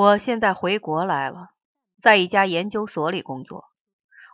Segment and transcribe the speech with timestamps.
[0.00, 1.50] 我现在回国来了，
[2.00, 3.64] 在一家研究所里工作。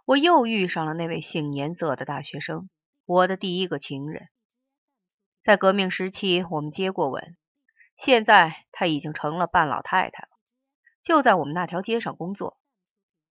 [0.04, 2.68] 我又遇上了那位姓颜色的大学生，
[3.06, 4.28] 我的第一个情人。
[5.42, 7.34] 在革命时期，我们接过吻，
[7.96, 10.28] 现在他已经成了半老太太了，
[11.02, 12.58] 就在我们那条街上工作。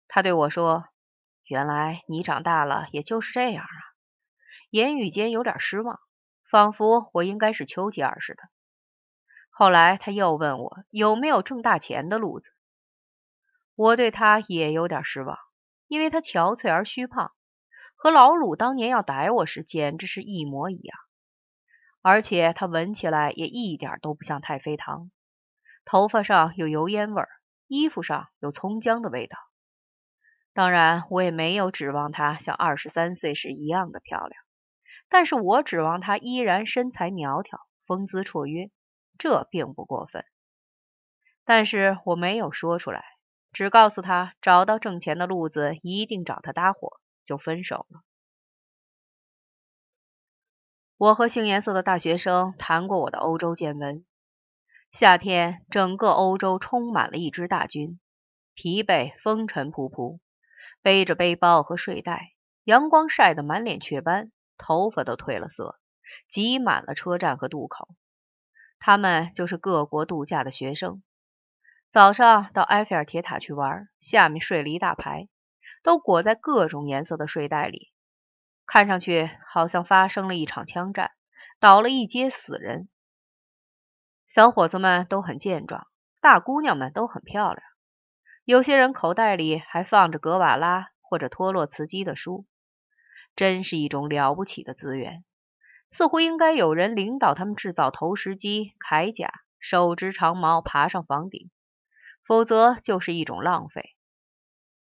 [0.07, 0.85] 他对我说
[1.45, 3.77] ：“原来你长大了，也就是这样啊。”
[4.71, 5.99] 言语间有点失望，
[6.49, 8.41] 仿佛我应该是丘吉尔似的。
[9.63, 12.51] 后来他又问我有没有挣大钱的路子，
[13.75, 15.37] 我对他也有点失望。
[15.87, 17.31] 因为他憔悴而虚胖，
[17.95, 20.97] 和老鲁当年要逮我时简直是一模一样，
[22.01, 25.09] 而且他闻起来也一点都不像太妃糖，
[25.85, 27.23] 头发上有油烟味，
[27.67, 29.37] 衣服上有葱姜的味道。
[30.51, 34.43] 当然，我也没有指望她像二十三岁时一样的漂亮，
[35.07, 38.69] 但是我指望她依然身材苗条，风姿绰约，
[39.23, 40.25] 这并不过分。
[41.45, 43.05] 但是我没有说出来。
[43.53, 48.01] 只告诉他，找到挣钱的路子，一定找他搭伙，就分手了。
[50.97, 54.03] 我和杏颜色的大学生谈过我的欧洲见闻。
[54.91, 58.01] 夏天，整个欧洲充满了一支大军，
[58.55, 60.19] 疲惫、风尘仆仆，
[60.81, 62.33] 背着背包和睡袋，
[62.65, 65.79] 阳光晒得满脸雀斑，头发都褪了色，
[66.27, 67.87] 挤满了车站和渡口。
[68.85, 71.01] 他们就是各国度假的学生。
[71.89, 75.29] 早上到埃菲尔铁塔去玩，下面睡了一大排，
[75.83, 77.93] 都裹在各种颜色的睡袋里，
[78.65, 81.11] 看上去好像发生了一场枪战，
[81.61, 82.89] 倒了一街死人。
[84.27, 85.87] 小伙子们都很健壮，
[86.19, 87.63] 大姑娘们都很漂亮，
[88.43, 92.45] 有些人口袋里还放着格瓦拉或者托洛茨基的书，
[93.37, 95.23] 真是一种了不起的资源。
[95.95, 101.51] 似乎应该有人领导他们制造投石机、铠甲，手执长矛爬上房顶。
[102.25, 103.95] 否则就是一种浪费。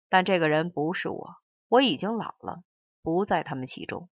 [0.09, 1.35] 但这个人不是我，
[1.67, 2.63] 我已经老了，
[3.03, 4.09] 不在他们其中。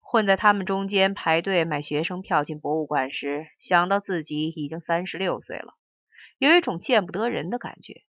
[0.00, 5.74] 混在他们中间排队买学生票进博物馆时，想到自己已经三十六岁了，
[6.38, 8.02] 有一种见不得人的感觉。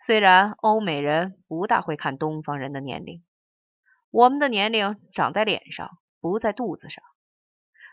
[0.00, 3.22] 虽然欧美人不大会看东方人的年龄，
[4.10, 7.04] 我们的年龄长在脸上，不在肚子上。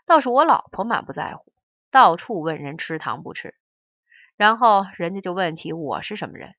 [0.05, 1.53] 倒是我老婆满不在乎，
[1.91, 3.55] 到处问人吃糖不吃。
[4.35, 6.55] 然后人家就问起我是什么人，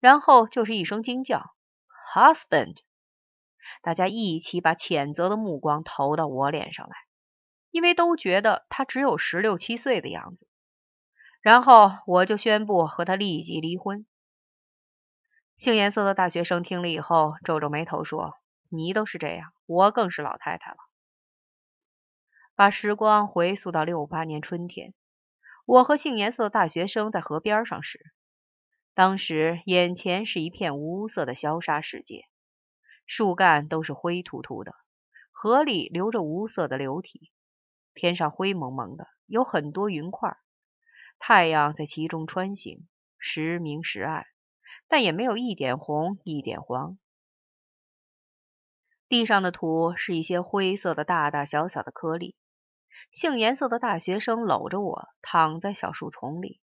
[0.00, 1.54] 然后就是一声惊叫
[2.14, 2.76] ，husband，
[3.82, 6.94] 大家一起把谴责的目光投到我脸上来，
[7.70, 10.46] 因为都觉得他只有十六七岁的样子。
[11.40, 14.06] 然后我就宣布和他立即离婚。
[15.56, 18.34] 杏颜色的大学生听了以后皱皱眉头说
[18.70, 20.76] ：“你都是这样，我更是老太太了。”
[22.54, 24.94] 把时光回溯到六八年春天。
[25.64, 27.98] 我和杏颜色的大学生在河边上时，
[28.94, 32.24] 当时眼前是一片无色的消沙世界，
[33.06, 34.74] 树干都是灰秃秃的，
[35.30, 37.30] 河里流着无色的流体，
[37.94, 40.36] 天上灰蒙蒙的，有很多云块，
[41.20, 44.26] 太阳在其中穿行，时明时暗，
[44.88, 46.98] 但也没有一点红一点黄。
[49.12, 52.34] 地上的土是一些灰色的大大小小的颗粒。
[53.10, 56.62] 杏颜色的大学生搂着我躺在小树丛里，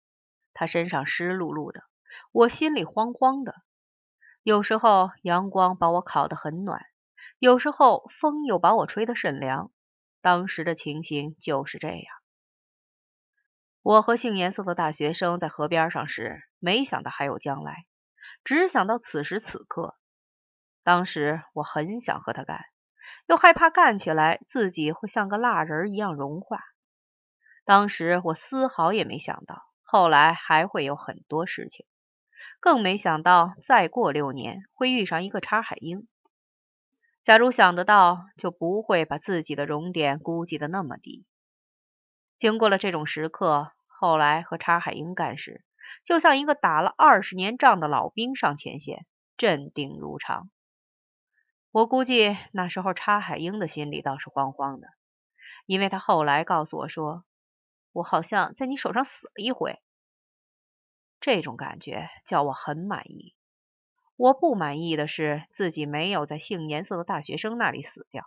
[0.53, 1.83] 他身上湿漉漉的，
[2.31, 3.53] 我心里慌慌的。
[4.43, 6.85] 有时候阳光把我烤得很暖，
[7.37, 9.69] 有时候风又把我吹得甚凉。
[10.21, 12.05] 当时的情形就是这样。
[13.81, 17.85] 我和杏颜色的大学生在河边上时，没想到还有将来，
[18.45, 19.95] 只想到此时此刻。
[20.87, 22.61] 当时我很想和他干。
[23.25, 26.61] 又害怕干起来自己会像个蜡人一样融化。
[27.65, 31.85] 当时我丝毫也没想到，后来还会有很多事情，
[32.61, 36.07] 更没想到再过六年会遇上一个查海英。
[37.21, 41.25] 假如想得到，就不会把自己的熔点估计的那么低。
[42.37, 45.65] 经过了这种时刻，后来和查海英干时，
[46.05, 49.05] 就像一个打了二十年仗的老兵上前线，
[49.35, 50.49] 镇定如常。
[51.77, 54.87] 我估计那时候查海英的心里倒是慌慌的，
[55.67, 57.23] 因为他后来告诉我说
[57.93, 59.79] ：“我好像在你手上死了一回。”
[61.21, 63.35] 这种感觉叫我很满意。
[64.15, 68.25] 我不满意的是自己没有在杏颜色的大学生那里死掉。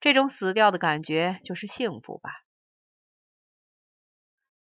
[0.00, 2.42] 这种死掉的感觉就是幸福吧。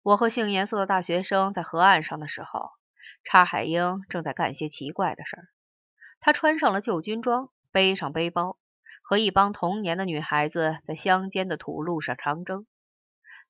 [0.02, 2.70] 我和杏颜色的大学生在河岸上的时候，
[3.22, 5.48] 查海英正在干些奇怪的事儿。
[6.18, 7.50] 他穿上了旧军装。
[7.74, 8.56] 背上背包，
[9.02, 12.68] 和一帮童年的女孩子在乡间的土路上长征。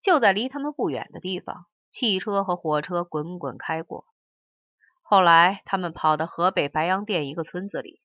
[0.00, 4.06] 就在离他们不远的地方，汽车和火车滚滚开过。
[5.02, 8.00] 后来，他们跑到河北白洋淀一个村子里，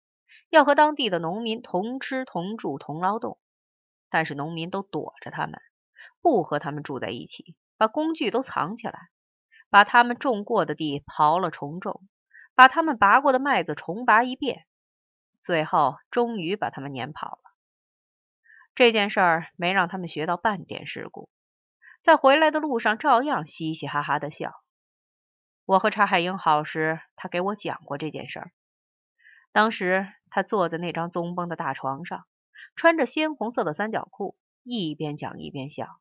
[0.50, 3.39] 要和当地的农民同吃同住同劳动，
[4.10, 5.62] 但是农民都躲着他们，
[6.22, 9.07] 不和他们住在一起，把工具都藏起来，
[9.69, 12.01] 把他们种过的地刨了重种，
[12.56, 14.65] 把他们拔过的麦子重拔一遍，
[15.41, 17.41] 最后终于把他们撵跑了。
[18.75, 21.30] 这件事儿没让他们学到半点事故，
[22.03, 24.53] 在回来的路上照样嘻嘻哈哈的笑。
[25.65, 28.51] 我和查海英好时，他给我讲过这件事儿。
[29.51, 32.25] 当时他坐在那张棕绷的大床上，
[32.75, 36.00] 穿着鲜红色的三角裤，一边讲一边笑。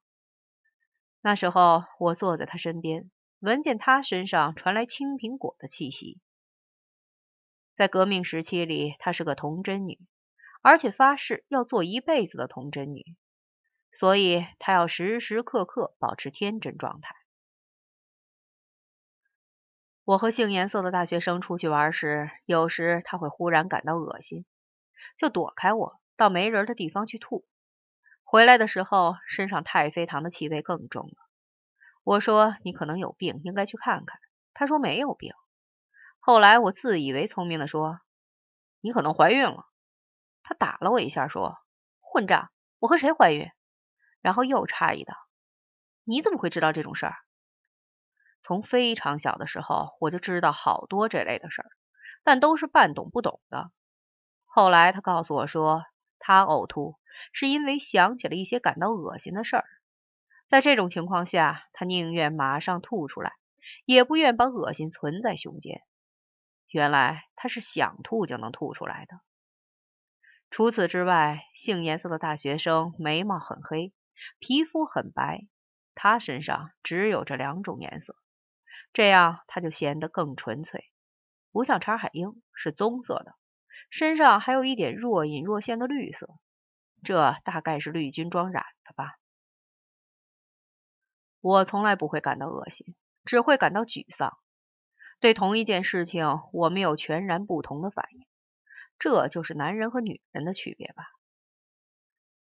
[1.20, 6.20] 那时候我坐在他身边，闻见他身上传来青苹果的气息。
[7.79, 10.01] 在革命时期里，她是个童贞女，
[10.63, 13.05] 而且发誓要做一辈子的童贞女，
[13.93, 17.15] 所以她要时时刻刻保持天真状态。
[20.05, 24.45] 我和杏颜色的大学生出去玩时，有时他会忽然感到恶心，
[25.17, 27.45] 就躲开我，到没人的地方去吐。
[28.25, 31.15] 回来的时候，身上太妃糖的气味更重了。
[32.03, 34.19] 我说：“你可能有病，应该去看看。”
[34.53, 35.33] 他说：“没有病。”
[36.29, 38.01] 后来我自以为聪明的说
[38.83, 39.65] ：“你可能怀孕了。”
[40.45, 41.57] 他打了我一下，说
[42.05, 42.51] ：“混账！
[42.81, 43.49] 我和谁怀孕？”
[44.21, 45.15] 然后又诧异道
[46.05, 47.15] ：“你怎么会知道这种事儿？”
[48.45, 51.71] 从非常小的时候，我就知道好多这类的事儿，
[52.25, 53.71] 但都是半懂不懂的。
[54.45, 55.83] 后来他告诉我说，
[56.19, 56.97] 他呕吐
[57.33, 59.65] 是因为想起了一些感到恶心的事儿，
[60.51, 63.33] 在这种情况下，他宁愿马上吐出来，
[63.87, 65.81] 也不愿把恶心存在胸间。
[66.70, 69.20] 原来他是想吐就能吐出来的。
[70.50, 73.93] 除此之外，杏颜色的大学生眉毛很黑，
[74.38, 75.47] 皮肤很白，
[75.94, 78.17] 他身上只有这两种颜色。
[78.93, 80.91] 这样他就显得更纯粹，
[81.53, 83.35] 不像查海英是棕色的，
[83.91, 86.31] 身上还有一点若隐若现的绿色，
[87.05, 89.19] 这大概是绿军装染的吧。
[91.41, 94.38] 我从来不会感到恶心，只会感到沮丧。
[95.20, 98.26] 对同一件事情，我们有全然不同的反应，
[98.99, 101.05] 这就是男人和女人的区别吧。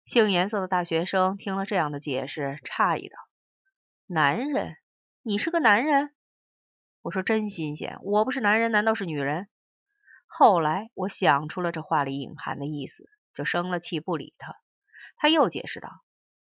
[0.04, 3.16] 杏颜色的大学生听了这样的解释，诧异道
[4.06, 4.76] ：“男人？
[5.22, 6.12] 你是个男人？”
[7.02, 9.48] 我说真新鲜，我不是男人，难道是女人？
[10.26, 14.54] 后来我想出了这话里隐含的意思，就生了气，不理他。
[15.16, 15.88] 他又解释道：“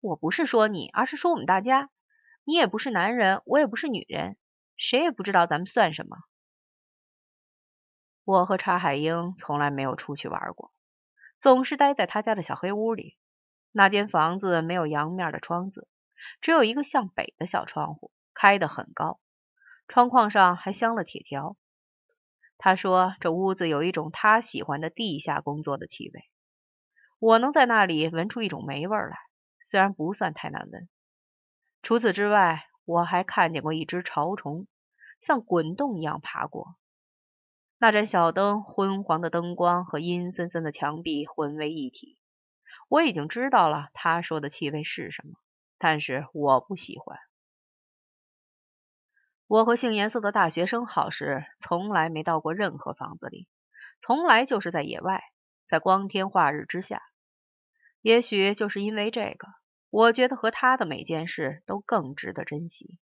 [0.00, 1.88] 我不是说你，而是说我们大家。
[2.44, 4.36] 你也不是男人，我也不是女人，
[4.78, 6.16] 谁也不知道咱们算什么。”
[8.24, 10.72] 我和查海英从来没有出去玩过，
[11.40, 13.18] 总是待在他家的小黑屋里。
[13.72, 15.86] 那间房子没有阳面的窗子，
[16.40, 19.20] 只有一个向北的小窗户，开得很高。
[19.88, 21.56] 窗框上还镶了铁条。
[22.58, 26.28] 他说：“这屋子有一种他喜欢的地下工作的气味，
[27.18, 29.16] 我能在那里闻出一种霉味来，
[29.64, 30.88] 虽然不算太难闻。
[31.82, 34.66] 除此之外，我还看见过一只潮虫，
[35.20, 36.76] 像滚动一样爬过。
[37.76, 42.16] 那盏小灯，昏黄的灯光和阴森森的墙壁混为一体。
[42.88, 45.34] 我已经知道了他说的气味是什么，
[45.76, 47.18] 但是我不喜欢。”
[49.46, 53.46] 我和杏颜色的大学生好时，从来没到过任何房子里，
[54.00, 55.22] 从来就是在野外，
[55.68, 57.02] 在光天化日之下。
[58.00, 59.46] 也许就是因为这个，
[59.90, 62.98] 我觉得和他的每件事都更值得珍惜。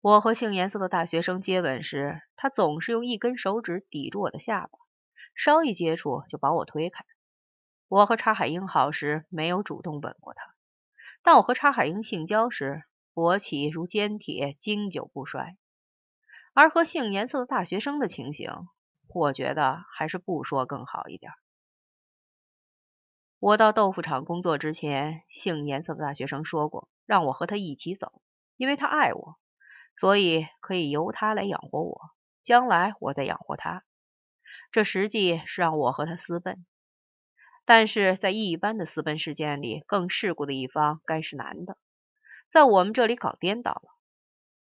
[0.00, 4.78] 我和杏颜色的大学生接吻时，他总是用一根手指抵住我的下巴，
[5.34, 7.04] 稍一接触就把我推开。
[7.88, 10.54] 我和查海英好时，没有主动吻过他，
[11.22, 12.84] 但我和查海英性交时。
[13.14, 15.58] 勃起如坚铁，经久不衰。
[16.54, 18.50] 而和杏颜色的大学生的情形，
[19.12, 21.30] 我觉得还是不说更好一点。
[23.42, 28.22] 我到豆腐厂工作之前，姓颜色的大学生说过，让我和他一起走，
[28.56, 29.36] 因为他爱我，
[29.96, 32.00] 所以可以由他来养活我，
[32.44, 33.82] 将来我再养活他。
[34.70, 36.64] 这实际是让我和他私奔。
[37.64, 41.76] 但是在一般的私奔事件里，更世故的一方该是男的。
[42.52, 43.88] 在我们这里搞颠倒了，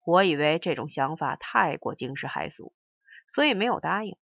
[0.03, 2.73] 我以为这种想法太过惊世骇俗，
[3.33, 4.17] 所以没有答应。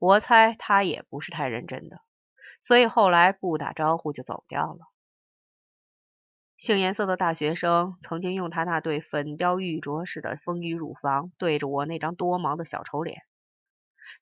[0.00, 2.00] 我猜他也不是太认真的，
[2.62, 4.80] 所以后来不打招呼就走掉了。
[6.56, 13.22] 杏颜色的大学生曾经用他那对粉雕玉琢似的丰腴乳房对着我那张多毛的小丑脸，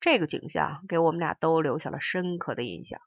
[0.00, 3.00] 这个景象给我们俩都留下了深刻的印象。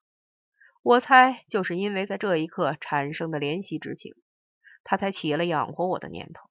[0.83, 4.13] 我猜就是因为在这一刻产生的怜惜之情。
[4.85, 6.49] 他才起了养活我的念头。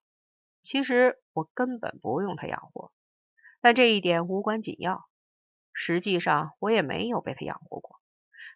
[0.62, 2.90] 其实我根本不用他养活，
[3.60, 5.04] 但这一点无关紧要。
[5.74, 8.00] 实际上，我也没有被他养活过，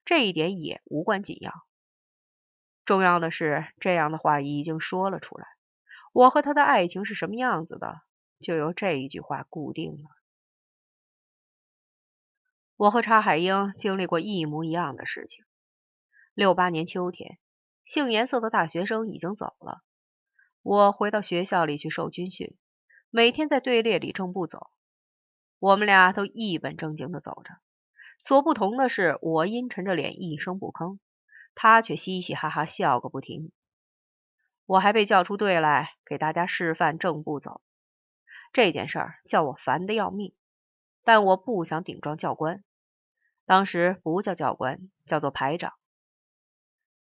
[0.06, 1.52] 这一点也无关紧要。
[2.86, 5.46] 重要的是，这样的话已经说了出来。
[6.12, 8.00] 我和他的爱情是什么样子的，
[8.40, 10.08] 就由这一句话固定了。
[12.76, 15.44] 我和查海英经历过一模一样的事情。
[16.34, 17.38] 六八年秋天，
[17.84, 19.82] 杏颜色的大学生已经走了，
[20.62, 22.56] 我回到学校里去受军训，
[23.10, 24.70] 每天在队列里正步走。
[25.58, 27.56] 我们俩都一本正经的走着，
[28.26, 30.98] 所不同的是，我阴沉着脸一声不吭，
[31.54, 33.52] 他却嘻嘻哈哈笑个不停。
[34.64, 37.60] 我还被叫出队来给大家示范正步走，
[38.52, 40.34] 这件事儿叫我烦的要命，
[41.04, 42.64] 但我不想顶撞教官。
[43.44, 45.74] 当时不叫教官，叫做排长。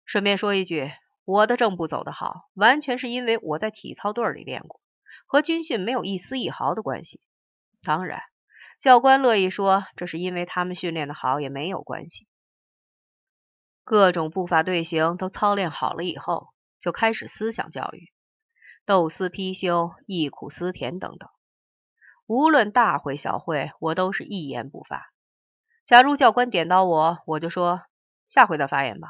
[0.05, 0.91] 顺便说一句，
[1.23, 4.79] 我的正步走得好，完全是因为我在体操队里练过，
[5.25, 7.19] 和军训没有一丝一毫的关系。
[7.81, 8.21] 当然。
[8.79, 12.27] 教官乐意说，这是因为他们训练的好，也没有关系。
[13.83, 18.11] 各种步法队形都操练好了以后，就开始思想教育，
[18.85, 21.29] 斗思批修、忆苦思甜等等。
[22.27, 25.11] 无论大会小会，我都是一言不发。
[25.83, 27.81] 假如教官点到我，我就说
[28.25, 29.09] 下回再发言吧。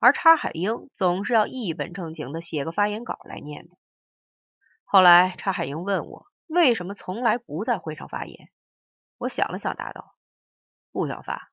[0.00, 3.76] 而查海英总是要一本正经的写个发言稿来念的。
[4.84, 8.48] 后来查海英问我，为什么从来不在会上发言？
[9.20, 10.14] 我想了想，答道
[10.92, 11.52] ：“不想发。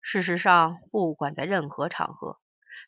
[0.00, 2.40] 事实上，不管在任何场合，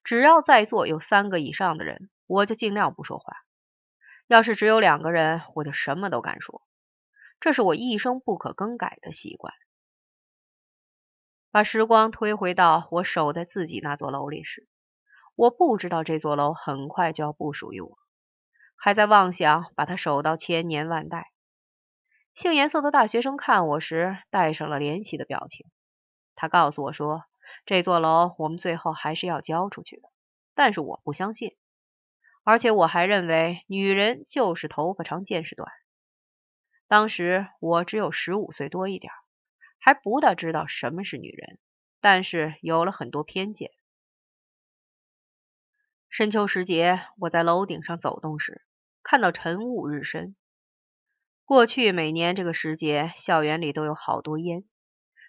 [0.02, 3.36] 只要在座有三个以上的人，我就尽量不说话。
[4.28, 6.62] 要是只有两个人，我就什么都敢说。
[7.38, 9.52] 这是我一生不可更改的习惯。
[11.50, 14.66] 把时光推回到我守在自己那座楼里时，
[15.34, 17.98] 我不知道这座楼很快就要不属于我，
[18.74, 21.30] 还在妄想把它守到千年万代。”
[22.34, 25.66] 杏颜色的大学生看我时，带上了怜惜的表情。
[26.34, 27.24] 他告诉我说
[27.64, 30.08] ：“这座楼我们最后还是要交出去的。”
[30.52, 31.56] 但是我不相信，
[32.42, 35.70] 而且我还认为女人就是头发长见识短。
[36.88, 39.12] 当时我只有十五岁多一点，
[39.78, 41.58] 还不大知道什么是女人，
[42.00, 43.70] 但是有了很多偏见。
[46.08, 48.62] 深秋时节，我在楼顶上走动时，
[49.04, 50.34] 看到晨雾日深。
[51.46, 54.64] 过去每年这个时节，校园里都有好多烟，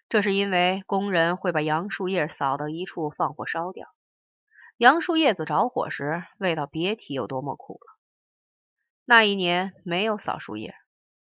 [0.07, 3.89] 这是因为工人会把杨树叶扫到一处放火烧掉。
[4.77, 7.97] 杨树叶子着火时，味道别提有多么苦了。
[9.03, 10.73] 那一年没有扫树叶，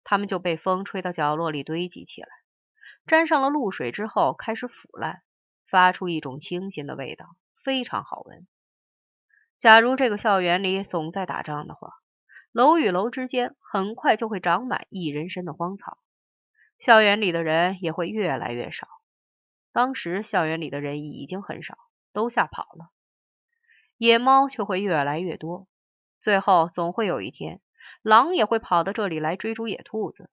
[0.04, 2.28] 它们就被风吹到角落里堆积起来，
[3.06, 5.22] 沾上了露水之后开始腐烂，
[5.66, 7.24] 发出一种清新的味道，
[7.64, 8.46] 非常好闻。
[9.56, 11.94] 假如这个校园里总在打仗的话，
[12.56, 15.98] 楼与楼之间很快就会长满一人参的荒草，
[16.78, 18.88] 校园里的人也会越来越少。
[19.72, 21.76] 当时校园里的人已经很少，
[22.14, 22.88] 都吓跑了。
[23.98, 25.68] 野猫却会越来越多，
[26.22, 27.60] 最后总会有一天，
[28.00, 30.30] 狼也会跑到这里来追逐野兔子。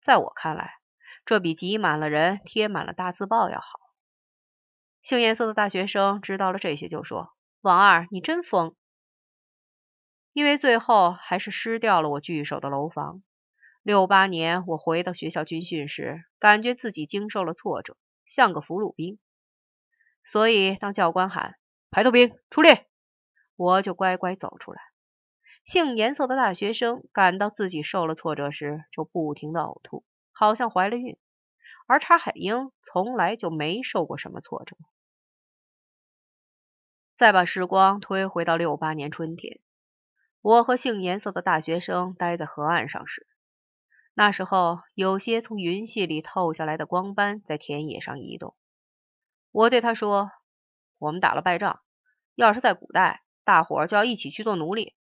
[0.00, 0.72] 在我看来，
[1.26, 3.80] 这比挤满了人、贴满了大字报要好。
[5.02, 8.74] 杏颜色的大学生知道了这些，就说：“王二，你真疯。”
[10.34, 13.22] 因为最后还是失掉了我据守的楼房。
[13.84, 19.20] 六八年我回到学校军训时，感觉自己经受了挫折，像个俘虏兵。
[20.24, 21.54] 所以当教官喊
[21.92, 22.88] “排头兵出列”，
[23.54, 24.80] 我就乖乖走出来。
[25.64, 31.16] 杏颜色的大学生感到自己受了挫折时，就不停的呕吐，好像怀了孕。
[31.86, 34.76] 而查海英从来就没受过什么挫折。
[37.14, 39.60] 再把时光推回到六八年春天。
[40.44, 43.26] 我和杏颜色的大学生待在河岸上时，
[44.12, 48.54] 那时候有些从云隙里透下来的光斑在田野上移动。
[49.52, 50.30] 我对他说
[51.00, 51.80] ：“我们打了败仗，
[52.34, 54.94] 要是在古代，大伙儿就要一起去做奴隶。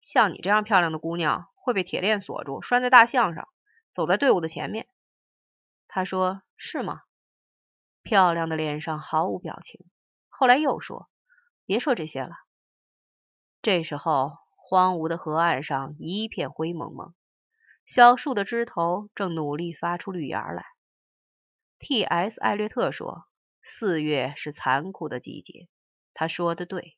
[0.00, 3.46] 像你这样漂亮的姑娘，会被铁链锁住，拴在大象上，
[3.92, 4.88] 走在队伍的前面。”
[5.88, 7.02] 他说：“是吗？”
[8.02, 9.84] 漂亮的脸上毫无表情。
[10.30, 11.10] 后来又说
[11.66, 12.30] ：“别说这些了。”
[13.60, 14.45] 这时候。
[14.68, 17.14] 荒芜的河岸上一片灰蒙蒙，
[17.86, 20.64] 小树的枝头正努力发出绿芽来。
[21.78, 22.40] T.S.
[22.40, 23.26] 艾略特说
[23.62, 25.68] ：“四月是残酷的季节。”
[26.14, 26.95] 他说的对。